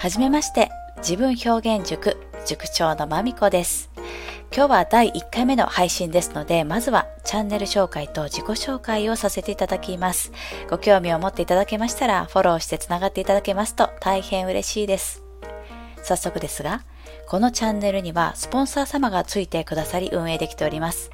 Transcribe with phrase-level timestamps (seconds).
[0.00, 2.16] はじめまして、自分表現塾、
[2.46, 3.90] 塾長のまみこです。
[4.54, 10.30] 今日は第1回目の配信ですので、まずはチャンネル紹介と自己紹介をさせていただきます。
[10.70, 15.24] ご興味を持っていただけましたら、フォローしてつながっていただけますと大変嬉しいです。
[16.04, 16.84] 早速ですが、
[17.26, 21.10] このチャンネルにはスポンサー様がついてくださり運営できております。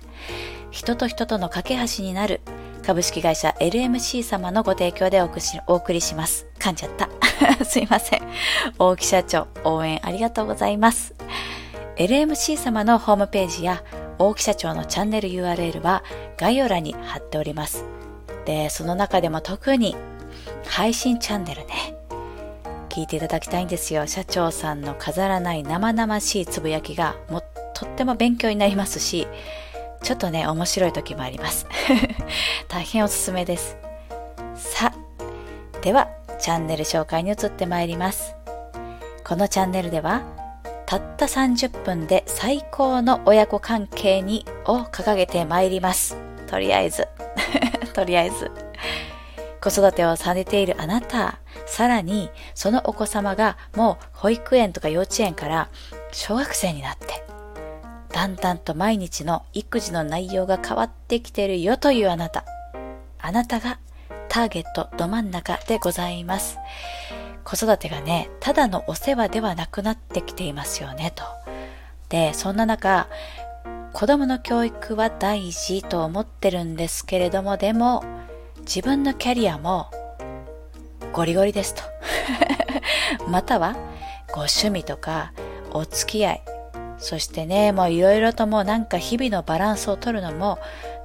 [0.71, 2.43] 人と人との架け橋になる
[2.85, 5.31] 株式会社 LMC 様のご提供でお
[5.75, 6.47] 送りします。
[6.59, 7.09] 噛んじゃった。
[7.65, 8.23] すいません。
[8.79, 11.15] 大木社長、応援ありがとうございます。
[11.97, 13.83] LMC 様のホームページや
[14.19, 16.03] 大木社長のチャンネル URL は
[16.37, 17.85] 概要欄に貼っております。
[18.45, 19.97] で、その中でも特に
[20.67, 21.97] 配信チャンネルね。
[22.89, 24.07] 聞いていただきたいんですよ。
[24.07, 27.43] 社長さんの飾らない生々しいつぶやきがも
[27.75, 29.27] とっても勉強になりますし、
[30.03, 31.67] ちょっとね、面白い時もあります。
[32.69, 33.77] 大変おすすめです。
[34.55, 34.93] さ、
[35.83, 36.09] では、
[36.45, 38.37] チャンネル紹介に移ってまいります。
[39.25, 40.25] このチャンネルでは、
[40.85, 46.19] たった30分で最高の親子関係にを掲げてまいります。
[46.47, 47.09] とりあえず。
[47.95, 48.51] とりあえず。
[49.63, 55.71] 子育てをされているあなた、さらにそのお子様がもう保育園とか幼稚園から
[56.13, 57.25] 小学生になって、
[58.13, 62.45] だんだんと毎日の育児の内容が変わってきてるよというあなた。
[63.19, 63.79] あなたが
[64.35, 66.59] ターゲットど真ん中でございます。
[67.45, 71.23] 子育てがね、ただのお世話ではなくなってきていますよねと。
[72.09, 73.07] で、そんな中、
[73.93, 78.03] 子供の教育は大事と思ってるんですけれども、でも
[78.63, 79.89] 自分のキャリアも
[81.13, 81.83] ゴリゴリですと。
[83.31, 83.77] または
[84.33, 85.33] ご趣味とか
[85.71, 86.43] お付き合い、
[86.99, 90.59] そしてね、もういろいろともうなんか日々のバランスを取るのも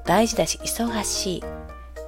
[0.03, 1.43] 大事だし、忙しい。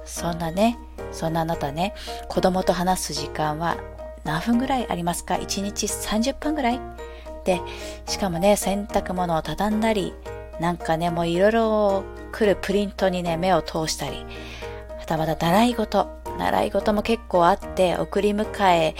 [0.04, 0.76] そんなね、
[1.12, 1.94] そんなあなたね、
[2.28, 3.76] 子供と話す時間は
[4.24, 6.80] 何分ぐらいありますか ?1 日30分ぐらい？
[7.44, 7.60] で、
[8.06, 10.14] しかもね、洗濯物を畳んだり、
[10.60, 14.24] なんかね、もういろいろ来るプリントにね、目を通したり、
[14.98, 16.08] はたまた習い事、
[16.38, 18.94] 習い事も結構あって、送り迎え、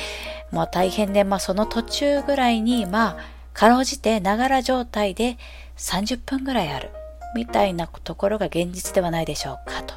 [0.51, 3.17] も大変で、まあその途中ぐらいに、まあ、
[3.55, 5.39] かろうじてながら状態で
[5.77, 6.91] 30分ぐらいある
[7.35, 9.95] みたいなところが現実ではないでしょうかと。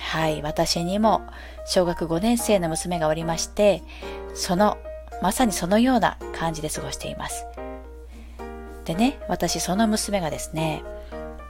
[0.00, 1.22] はい、私にも
[1.66, 3.82] 小学5年生の娘がおりまして、
[4.34, 4.78] その、
[5.22, 7.46] まさにそのような感じで過ごしています。
[8.84, 10.82] でね、私その娘がですね、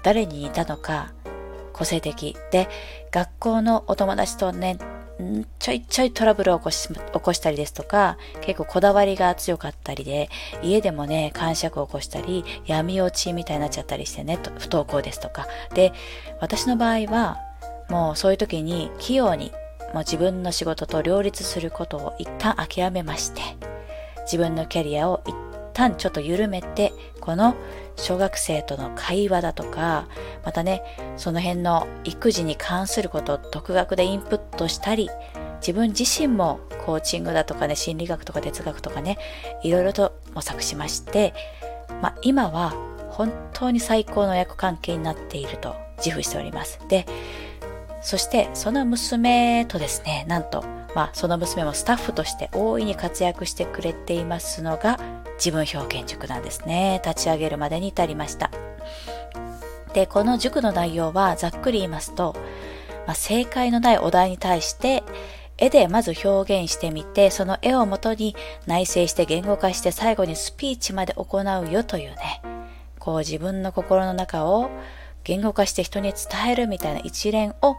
[0.02, 1.12] 誰に似たのか、
[1.72, 2.68] 個性的で、
[3.10, 4.76] 学校のお友達とね、
[5.58, 10.28] ちょいちょいトラブルを起こし起こしたりですとか、結構こだわりが強かったりで、
[10.62, 15.46] 家でもね、感触を起こしたり、闇落ちみたいになっちゃったりしてね、不登校ですとか。
[15.74, 15.92] で、
[16.40, 17.38] 私の場合は、
[17.90, 19.52] もうそういう時に器用に、
[19.92, 23.42] もう自分の仕事と両立することを一旦諦めまして、
[24.22, 25.34] 自分のキャリアを一
[25.74, 27.56] 旦ちょっと緩めて、この
[27.96, 30.06] 小学生との会話だとか、
[30.44, 30.82] またね、
[31.16, 35.10] その辺の育児に関することを独学でインプットしたり、
[35.60, 39.18] 自分自身もコーチングだとかね、心理学とか哲学とかね、
[39.62, 41.34] いろいろと模索しまして、
[42.00, 42.72] まあ、今は
[43.10, 46.80] 本当に最高の親子関係になっていると自負しております。
[46.88, 47.06] で、
[48.02, 54.98] そしてその娘とですね、なんと、まあ、その娘もスタッフとして大いに活躍してくれていますのが
[55.36, 57.00] 自分表現塾なんですね。
[57.04, 58.50] 立ち上げるまでに至りました。
[59.92, 62.34] で、この塾の内容はざっくり言いますと、
[63.06, 65.02] まあ、正解のないお題に対して
[65.58, 68.34] 絵でまず表現してみて、その絵をもとに
[68.66, 72.42] 内省して言語化して最後にスピーチまで行うよというね、
[72.98, 74.70] こう自分の心の中を
[75.22, 77.76] 言語化して人に伝えるみたいな一連を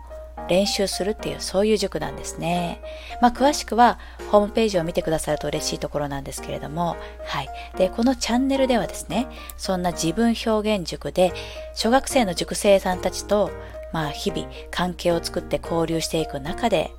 [0.47, 2.81] 練習するっていうそういう塾なんですね。
[3.21, 3.99] まあ詳しくは
[4.31, 7.49] ホームページを見てくださると嬉しいところなんですけれども、はい。
[7.77, 11.33] で、このチャンネルではですね、そんな自分表現塾で
[11.73, 13.51] 小学生の塾生さんたちと
[13.93, 16.91] まあ日々関係を作って交流していく中で、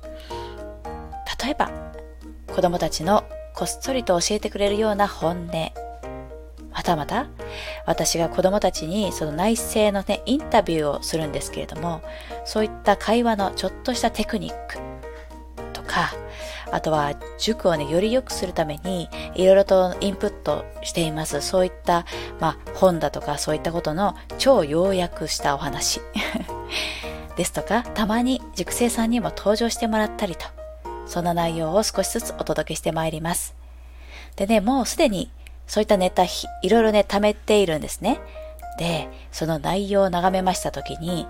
[1.43, 1.71] 例えば
[2.47, 5.82] 子供たちのこっそりと教えてくれるような本音、
[6.73, 7.27] またまた、
[7.85, 12.01] 私が子供たちにその内政のね、インタビューをするんですけれども、
[12.45, 14.77] そういった会話のちょっとしたテクニック
[15.71, 16.11] とか、
[16.71, 21.41] あとは塾をね、より良くするために、いろいろとインプットしています。
[21.41, 22.05] そういった、
[22.39, 26.01] まあ、本だとかそういったことの超要約したお話。
[27.37, 30.47] ですとか、たまに塾生さんにも登場してもらったりと、
[31.05, 33.55] そんな内容を少しずつお届けしてまいります。
[34.35, 35.29] でね、もうすでに
[35.67, 36.27] そういったネタ、い
[36.69, 38.19] ろいろね、貯めているんですね。
[38.77, 41.27] で、その内容を眺めましたときに、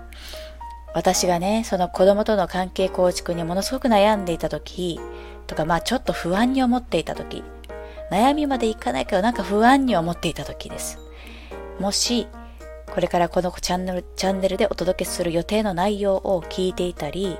[0.94, 5.00] 私がね、その子供との関係構築にものすごく悩んでいたとき、
[5.46, 7.42] とか、まあちょっと不安に思っていたとき、
[8.10, 10.98] 悩みまでいかないけどなんか不安に思っていた時です。
[11.80, 12.28] もし、
[12.94, 17.38] これからこのチャンネル、チャンネルでお届けする予定の内容を聞いていたり、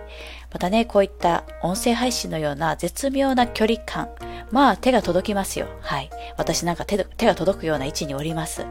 [0.53, 4.09] またね、こういった音声配信のような絶妙な距離感、
[4.55, 5.67] まあ手が届きますよ。
[5.81, 6.11] はい。
[6.37, 8.65] 私なんか手手が届くような位置におります。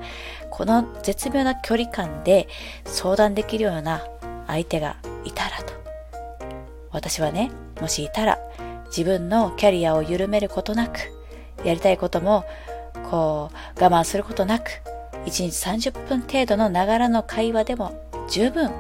[0.50, 2.48] この絶妙な距離感で
[2.86, 4.02] 相談できるような
[4.48, 4.96] 相手が
[5.26, 5.74] いたらと。
[6.92, 7.52] 私はね、
[7.82, 8.40] もしいたら
[8.86, 11.00] 自分のキャリアを緩めることなく、
[11.66, 12.46] やりたいことも
[13.10, 14.70] こう我慢することなく、
[15.26, 17.92] 1日30分程度のながらの会話でも
[18.30, 18.72] 十分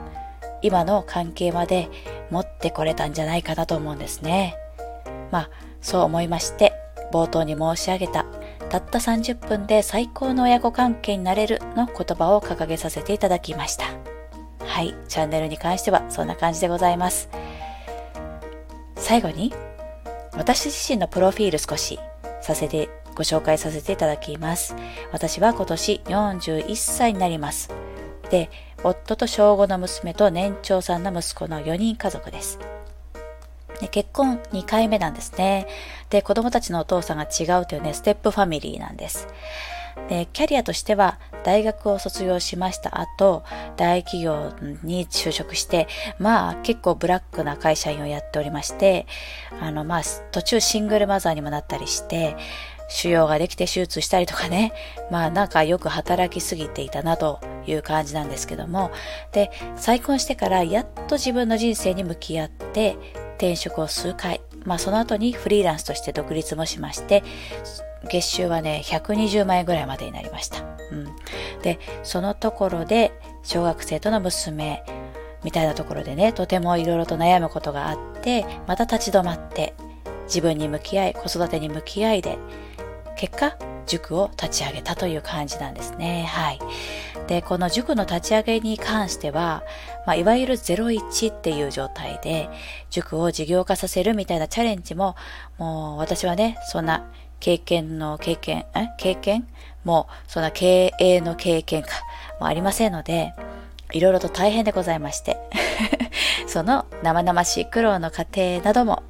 [0.62, 1.90] 今の関係まで
[2.32, 4.56] 持ってこれたんじゃないかなと思うんですね。
[5.32, 5.50] まあ、
[5.82, 6.72] そう思いまして、
[7.14, 8.26] 冒頭に申し上げた、
[8.70, 13.86] たった30分で最高の親子関係になれるの言葉を掲げさせていただきました。
[14.66, 17.30] はい、チャンネルに関してはそんな感じでございます。
[18.96, 19.54] 最後に、
[20.36, 22.00] 私自身のプロフィール少し
[22.42, 24.76] させて、ご紹介させていただきます。
[25.12, 27.70] 私は今年41歳になります。
[28.32, 28.50] で、
[28.84, 32.58] 夫と小5の娘と年長さんの息子の4人家族です。
[33.84, 35.68] で結婚2回目なんですね。
[36.10, 39.28] で、子供たちのお父さんが違うというね、ステップファミリーなんです。
[40.08, 43.44] で、キャリアとしては、大学を卒業しました後、
[43.76, 44.54] 大企業
[44.84, 49.06] に就職して、まあ結構ブラックな会社員をやっておりまして、
[49.60, 50.02] あのまあ
[50.32, 52.38] 途中シングルマザーにもなったりして、
[52.88, 54.72] 腫瘍ができて手術したりとかね、
[55.12, 58.92] まあなんかよく働きすぎていたなという感じなんですけども、
[59.34, 62.96] で、再婚してからやっと自分の人生に向き合って、
[63.44, 67.24] 転職を数回、まあその後にフリーランスとして独立もしまして、
[68.10, 70.64] 月収はね、120万円ぐらいまでになりました。
[70.92, 71.06] うん。
[71.62, 73.12] で、そのところで、
[73.44, 74.84] 小学生との娘、
[75.44, 79.74] みたいなところでね、とてもいろいろと悩むことがあって、また立ち止まって、
[80.26, 82.38] 自分に向き合い、子育てに向き合いで、
[83.18, 83.58] 結果、
[83.88, 86.26] 塾を立ち上げたという感じなんですね。
[86.26, 86.60] はい。
[87.28, 89.64] で、この塾の立ち上げに関しては、
[90.06, 92.50] まあ、いわゆる01っていう状態で、
[92.90, 95.16] 塾を事業化させるみたいなチャレンジも、
[95.58, 97.10] もう私はね、そんな
[97.40, 98.90] 経験の経験、え？
[98.98, 99.48] 経験？
[99.84, 101.90] もう、そんな経営の経験か、
[102.40, 103.34] もありませんので、
[103.92, 105.38] いろいろと大変でございまして、
[106.48, 109.04] その生々しい苦労の過程なども、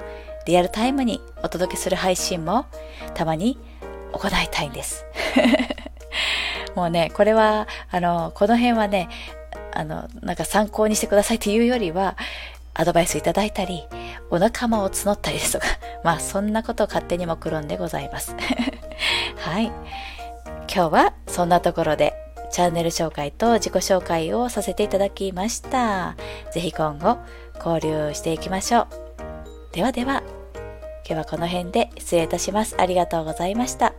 [0.45, 2.65] リアルタイムにお届けする配信も、
[3.13, 3.57] たまに
[4.13, 5.05] 行いたいんです。
[6.75, 9.09] もうね、これは、あの、この辺はね、
[9.73, 12.15] あの、なんか参考にしてくださいっていうよりは、
[12.73, 13.83] アドバイスいただいたり、
[14.29, 15.67] お仲間を募ったりですとか、
[16.03, 18.35] まあそんなことを勝手に目論んでございます。
[19.37, 19.71] はい。
[20.73, 22.15] 今日はそんなところで
[22.51, 26.15] チャンネル紹介と自己紹介をさせていただきました。
[26.51, 27.17] ぜひ今後
[27.63, 28.87] 交流していきましょう。
[29.73, 30.23] ではでは、
[31.07, 32.75] 今日はこの辺で失礼いたします。
[32.79, 33.93] ありがとうございました。